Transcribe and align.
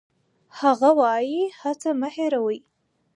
هغه 0.59 0.89
وايي، 0.99 1.41
هڅه 1.61 1.89
مه 1.99 2.09
هېروئ. 2.15 2.57